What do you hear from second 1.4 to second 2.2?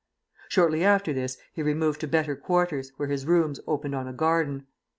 he removed to